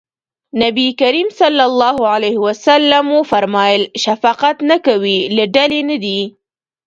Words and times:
نبي 0.61 0.87
کريم 1.01 1.27
ص 1.39 1.41
وفرمایل 3.17 3.83
شفقت 4.03 4.57
نه 4.69 4.77
کوي 4.87 5.19
له 5.35 5.43
ډلې 5.55 5.81
نه 5.89 5.97
دی. 6.03 6.19